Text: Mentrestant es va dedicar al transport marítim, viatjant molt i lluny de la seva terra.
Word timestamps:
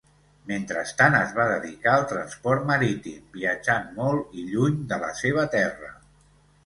Mentrestant 0.51 1.17
es 1.17 1.33
va 1.39 1.43
dedicar 1.51 1.91
al 1.97 2.07
transport 2.13 2.65
marítim, 2.71 3.21
viatjant 3.35 3.93
molt 4.01 4.35
i 4.41 4.47
lluny 4.55 4.81
de 4.95 4.99
la 5.05 5.13
seva 5.21 5.45
terra. 5.59 5.93